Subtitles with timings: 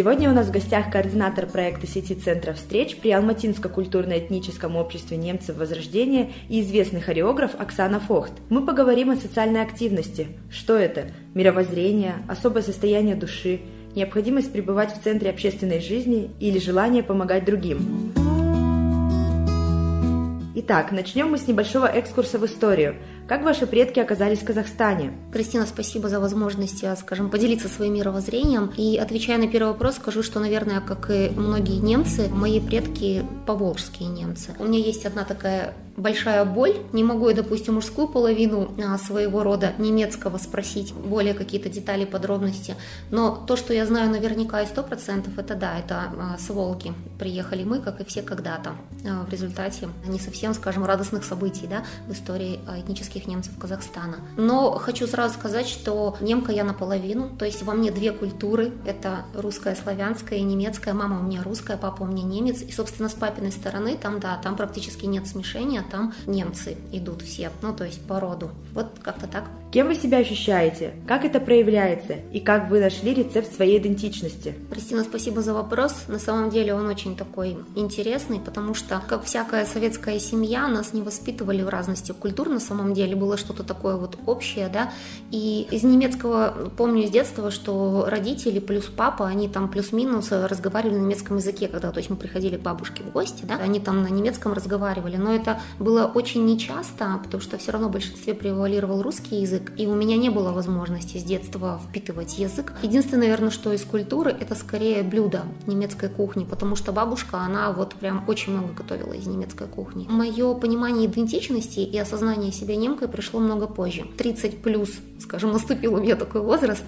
[0.00, 6.32] Сегодня у нас в гостях координатор проекта сети центров встреч при Алматинско-культурно-этническом обществе немцев Возрождения
[6.48, 8.32] и известный хореограф Оксана Фохт.
[8.48, 10.28] Мы поговорим о социальной активности.
[10.50, 11.08] Что это?
[11.34, 13.60] Мировоззрение, особое состояние души,
[13.94, 18.14] необходимость пребывать в центре общественной жизни или желание помогать другим.
[20.54, 22.96] Итак, начнем мы с небольшого экскурса в историю.
[23.30, 25.12] Как ваши предки оказались в Казахстане?
[25.32, 28.72] Кристина, спасибо за возможность, э, скажем, поделиться своим мировоззрением.
[28.76, 34.08] И отвечая на первый вопрос, скажу, что, наверное, как и многие немцы, мои предки поволжские
[34.08, 34.56] немцы.
[34.58, 36.76] У меня есть одна такая большая боль.
[36.92, 42.76] Не могу я, допустим, мужскую половину а, своего рода немецкого спросить, более какие-то детали, подробности.
[43.10, 46.92] Но то, что я знаю наверняка и сто процентов, это да, это а, с Волги
[47.18, 48.72] приехали мы, как и все когда-то.
[49.06, 54.18] А, в результате не совсем, скажем, радостных событий да, в истории этнических немцев Казахстана.
[54.36, 58.72] Но хочу сразу сказать, что немка я наполовину, то есть во мне две культуры.
[58.86, 60.94] Это русская, славянская и немецкая.
[60.94, 62.62] Мама у меня русская, папа у меня немец.
[62.62, 67.50] И, собственно, с папиной стороны там, да, там практически нет смешения, там немцы идут все,
[67.62, 68.50] ну то есть по роду.
[68.72, 69.44] Вот как-то так.
[69.72, 70.94] Кем вы себя ощущаете?
[71.06, 72.14] Как это проявляется?
[72.32, 74.56] И как вы нашли рецепт своей идентичности?
[74.68, 76.06] Кристина, спасибо за вопрос.
[76.08, 81.02] На самом деле он очень такой интересный, потому что, как всякая советская семья, нас не
[81.02, 84.92] воспитывали в разности культур на самом деле, было что-то такое вот общее, да,
[85.30, 91.04] и из немецкого помню с детства, что родители плюс папа, они там плюс-минус разговаривали на
[91.04, 94.08] немецком языке, когда, то есть мы приходили к бабушке в гости, да, они там на
[94.08, 99.40] немецком разговаривали, но это было очень нечасто, потому что все равно в большинстве превалировал русский
[99.40, 102.72] язык, и у меня не было возможности с детства впитывать язык.
[102.82, 107.94] Единственное, наверное, что из культуры, это скорее блюдо немецкой кухни, потому что бабушка, она вот
[107.94, 110.06] прям очень много готовила из немецкой кухни.
[110.08, 114.04] Мое понимание идентичности и осознание себя немкой пришло много позже.
[114.16, 116.84] 30 плюс, скажем, наступил у меня такой возраст,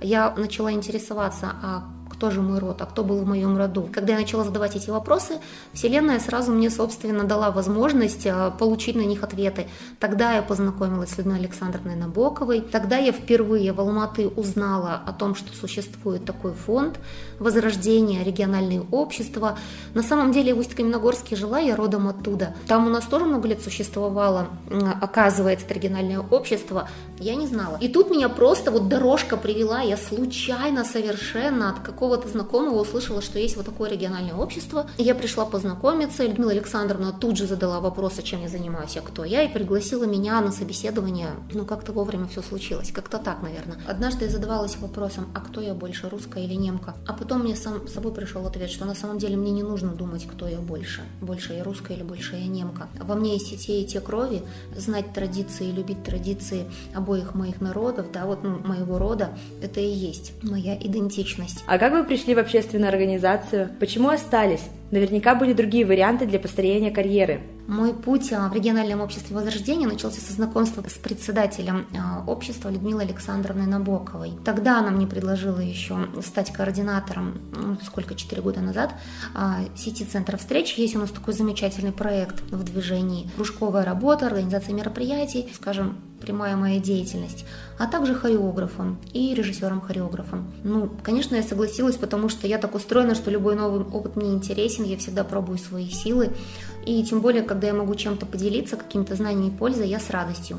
[0.00, 1.84] я начала интересоваться, а
[2.14, 3.88] кто же мой род, а кто был в моем роду.
[3.92, 5.34] Когда я начала задавать эти вопросы,
[5.72, 9.66] Вселенная сразу мне, собственно, дала возможность э, получить на них ответы.
[9.98, 15.34] Тогда я познакомилась с Людмилой Александровной Набоковой, тогда я впервые в Алматы узнала о том,
[15.34, 16.98] что существует такой фонд
[17.38, 19.58] возрождения, региональные общества.
[19.94, 22.54] На самом деле в Усть-Каменогорске жила я родом оттуда.
[22.68, 24.48] Там у нас тоже много лет существовало,
[25.02, 26.88] оказывается, это региональное общество.
[27.18, 27.78] Я не знала.
[27.80, 33.22] И тут меня просто вот дорожка привела, я случайно совершенно от какого какого-то знакомого услышала,
[33.22, 34.86] что есть вот такое региональное общество.
[34.98, 39.42] Я пришла познакомиться, Людмила Александровна тут же задала вопрос, чем я занимаюсь, а кто я,
[39.42, 41.30] и пригласила меня на собеседование.
[41.54, 43.78] Ну, как-то вовремя все случилось, как-то так, наверное.
[43.88, 46.94] Однажды я задавалась вопросом, а кто я больше, русская или немка?
[47.06, 50.26] А потом мне сам собой пришел ответ, что на самом деле мне не нужно думать,
[50.30, 51.04] кто я больше.
[51.22, 52.88] Больше я русская или больше я немка.
[53.00, 54.42] Во мне есть и те, и те крови,
[54.76, 59.30] знать традиции, любить традиции обоих моих народов, да, вот ну, моего рода,
[59.62, 61.64] это и есть моя идентичность.
[61.66, 63.70] А как вы пришли в общественную организацию?
[63.78, 64.62] Почему остались?
[64.90, 67.40] Наверняка были другие варианты для построения карьеры.
[67.66, 73.04] Мой путь а, в региональном обществе Возрождения начался со знакомства с председателем а, общества Людмилой
[73.04, 74.32] Александровной Набоковой.
[74.44, 78.94] Тогда она мне предложила еще стать координатором, ну, сколько, четыре года назад,
[79.34, 80.74] а, сети центров встреч.
[80.74, 83.30] Есть у нас такой замечательный проект в движении.
[83.36, 87.44] Кружковая работа, организация мероприятий, скажем, прямая моя деятельность,
[87.78, 90.52] а также хореографом и режиссером-хореографом.
[90.62, 94.84] Ну, конечно, я согласилась, потому что я так устроена, что любой новый опыт мне интересен,
[94.84, 96.30] я всегда пробую свои силы,
[96.86, 100.58] и тем более, когда я могу чем-то поделиться, какими-то знаниями и пользой, я с радостью.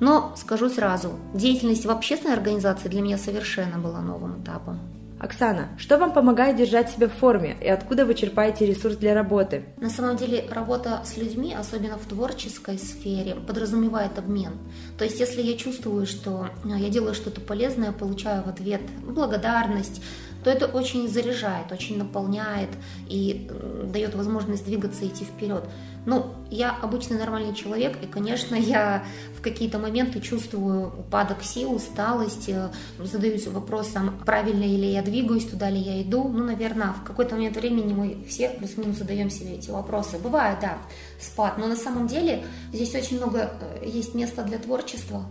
[0.00, 4.80] Но скажу сразу, деятельность в общественной организации для меня совершенно была новым этапом.
[5.22, 9.64] Оксана, что вам помогает держать себя в форме и откуда вы черпаете ресурс для работы?
[9.76, 14.54] На самом деле работа с людьми, особенно в творческой сфере, подразумевает обмен.
[14.98, 20.02] То есть если я чувствую, что ну, я делаю что-то полезное, получаю в ответ благодарность,
[20.44, 22.70] то это очень заряжает, очень наполняет
[23.08, 23.48] и
[23.84, 25.64] дает возможность двигаться и идти вперед.
[26.04, 29.04] Ну, я обычный нормальный человек, и, конечно, я
[29.36, 35.70] в какие-то моменты чувствую упадок сил, усталость, э, задаюсь вопросом, правильно ли я двигаюсь, туда
[35.70, 36.28] ли я иду.
[36.28, 40.18] Ну, наверное, в какой-то момент времени мы все плюс-минус задаем себе эти вопросы.
[40.18, 40.78] Бывает, да,
[41.20, 45.24] спад, но на самом деле здесь очень много э, есть места для творчества,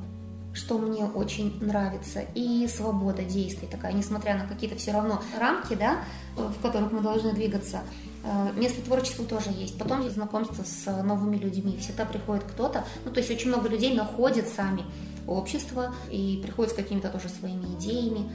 [0.53, 5.99] что мне очень нравится, и свобода действий такая, несмотря на какие-то все равно рамки, да,
[6.35, 7.81] в которых мы должны двигаться.
[8.23, 9.77] Э, место творчества тоже есть.
[9.77, 11.77] Потом есть знакомство с новыми людьми.
[11.79, 14.83] Всегда приходит кто-то, ну то есть очень много людей находят сами
[15.27, 18.31] общество и приходят с какими-то тоже своими идеями.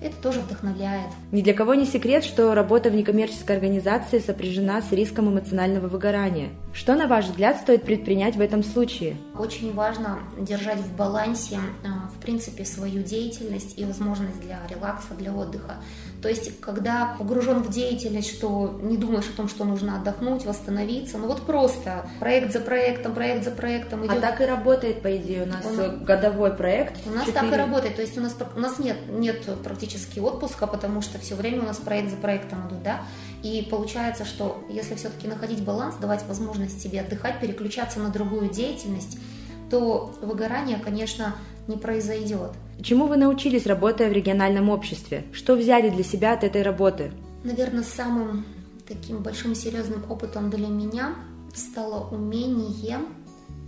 [0.00, 1.08] Это тоже вдохновляет.
[1.32, 6.50] Ни для кого не секрет, что работа в некоммерческой организации сопряжена с риском эмоционального выгорания.
[6.72, 9.16] Что, на ваш взгляд, стоит предпринять в этом случае?
[9.36, 15.34] Очень важно держать в балансе, а, в принципе, свою деятельность и возможность для релакса, для
[15.34, 15.76] отдыха.
[16.22, 21.16] То есть, когда погружен в деятельность, что не думаешь о том, что нужно отдохнуть, восстановиться,
[21.16, 24.18] ну вот просто проект за проектом, проект за проектом идет.
[24.18, 26.04] А так и работает, по идее, у нас Он...
[26.04, 26.96] годовой проект.
[27.06, 27.40] У нас 4...
[27.40, 31.18] так и работает, то есть у нас, у нас нет, нет практически отпуска, потому что
[31.20, 33.02] все время у нас проект за проектом идут, да,
[33.42, 39.18] и получается, что если все-таки находить баланс, давать возможность себе отдыхать, переключаться на другую деятельность,
[39.70, 41.36] то выгорание, конечно,
[41.68, 42.52] не произойдет.
[42.82, 45.24] Чему вы научились, работая в региональном обществе?
[45.32, 47.12] Что взяли для себя от этой работы?
[47.44, 48.44] Наверное, самым
[48.86, 51.14] таким большим серьезным опытом для меня
[51.54, 52.98] стало умение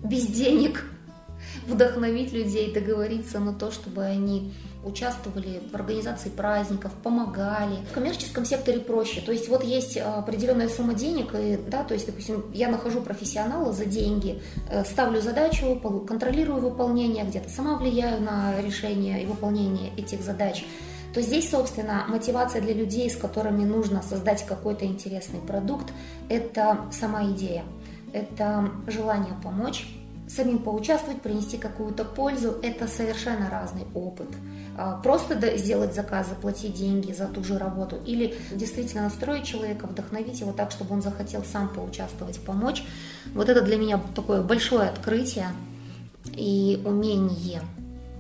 [0.03, 0.85] без денег
[1.67, 4.53] вдохновить людей, договориться на то, чтобы они
[4.85, 7.77] участвовали в организации праздников, помогали.
[7.91, 9.21] В коммерческом секторе проще.
[9.21, 13.73] То есть вот есть определенная сумма денег, и, да, то есть, допустим, я нахожу профессионала
[13.73, 20.23] за деньги, э, ставлю задачу, контролирую выполнение, где-то сама влияю на решение и выполнение этих
[20.23, 20.65] задач
[21.13, 25.93] то здесь, собственно, мотивация для людей, с которыми нужно создать какой-то интересный продукт,
[26.29, 27.65] это сама идея,
[28.13, 29.87] это желание помочь,
[30.35, 34.29] самим поучаствовать, принести какую-то пользу, это совершенно разный опыт.
[34.77, 40.41] А, просто сделать заказ, заплатить деньги за ту же работу или действительно настроить человека, вдохновить
[40.41, 42.85] его так, чтобы он захотел сам поучаствовать, помочь.
[43.35, 45.49] Вот это для меня такое большое открытие
[46.33, 47.63] и умение.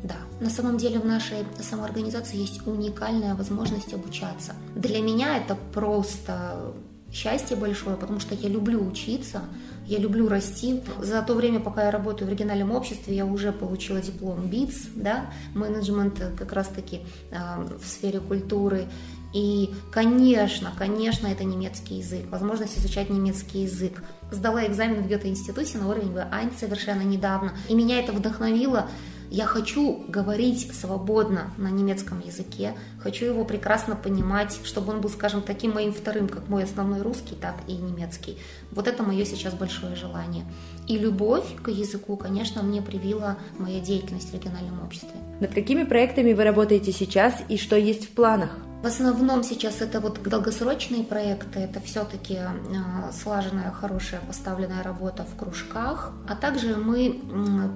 [0.02, 4.54] Да, на самом деле в нашей самоорганизации есть уникальная возможность обучаться.
[4.74, 6.72] Для меня это просто
[7.12, 9.42] счастье большое, потому что я люблю учиться,
[9.90, 10.80] я люблю расти.
[11.00, 15.26] За то время, пока я работаю в региональном обществе, я уже получила диплом БИЦ, да,
[15.54, 17.00] менеджмент как раз-таки
[17.32, 17.36] э,
[17.76, 18.86] в сфере культуры.
[19.34, 24.02] И, конечно, конечно, это немецкий язык, возможность изучать немецкий язык.
[24.30, 27.52] Сдала экзамен в Гёте-институте на уровень B1 совершенно недавно.
[27.68, 28.88] И меня это вдохновило
[29.30, 35.40] я хочу говорить свободно на немецком языке, хочу его прекрасно понимать, чтобы он был, скажем,
[35.40, 38.38] таким моим вторым, как мой основной русский, так и немецкий.
[38.72, 40.44] Вот это мое сейчас большое желание.
[40.88, 45.10] И любовь к языку, конечно, мне привила моя деятельность в региональном обществе.
[45.40, 48.50] Над какими проектами вы работаете сейчас и что есть в планах?
[48.82, 55.38] В основном сейчас это вот долгосрочные проекты, это все-таки э, слаженная, хорошая поставленная работа в
[55.38, 57.20] кружках, а также мы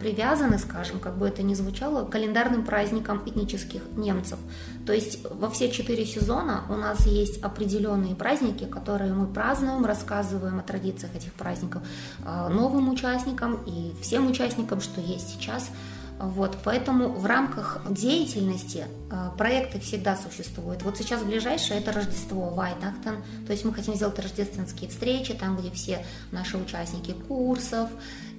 [0.00, 4.38] привязаны, скажем, как бы это ни звучало, к календарным праздникам этнических немцев.
[4.86, 10.58] То есть во все четыре сезона у нас есть определенные праздники, которые мы празднуем, рассказываем
[10.58, 11.82] о традициях этих праздников
[12.24, 15.68] э, новым участникам и всем участникам, что есть сейчас–
[16.18, 20.82] вот, поэтому в рамках деятельности э, проекты всегда существуют.
[20.82, 25.70] Вот сейчас ближайшее это Рождество Вайнахтен, то есть мы хотим сделать рождественские встречи, там, где
[25.70, 27.90] все наши участники курсов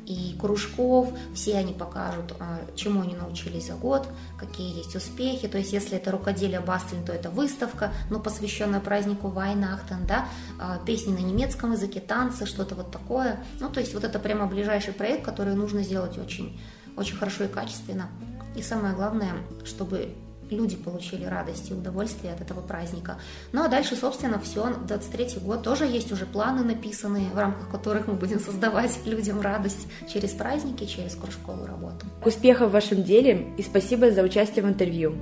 [0.06, 4.08] и кружков, все они покажут, э, чему они научились за год,
[4.38, 5.48] какие есть успехи.
[5.50, 10.28] То есть, если это рукоделие Бастель, то это выставка, но посвященная празднику Вайнахтен, да,
[10.60, 13.40] э, песни на немецком языке, танцы, что-то вот такое.
[13.60, 16.58] Ну, то есть, вот это прямо ближайший проект, который нужно сделать очень
[16.98, 18.10] очень хорошо и качественно.
[18.56, 19.34] И самое главное,
[19.66, 20.16] чтобы
[20.50, 23.18] люди получили радость и удовольствие от этого праздника.
[23.52, 28.08] Ну а дальше, собственно, все, 23 год, тоже есть уже планы написанные, в рамках которых
[28.08, 32.06] мы будем создавать людям радость через праздники, через кружковую работу.
[32.24, 35.16] Успехов в вашем деле и спасибо за участие в интервью.